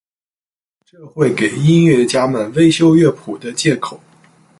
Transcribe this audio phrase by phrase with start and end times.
[0.83, 3.99] 这会给音乐家们微修乐谱的借口。